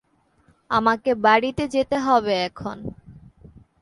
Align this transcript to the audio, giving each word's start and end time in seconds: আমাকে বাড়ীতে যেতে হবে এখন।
আমাকে 0.71 1.11
বাড়ীতে 1.25 1.63
যেতে 1.67 1.97
হবে 1.99 2.33
এখন। 2.47 2.77